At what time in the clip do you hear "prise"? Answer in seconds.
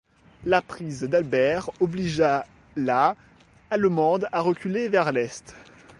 0.63-1.01